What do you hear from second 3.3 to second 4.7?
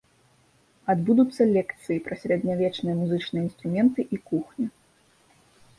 інструменты і кухню.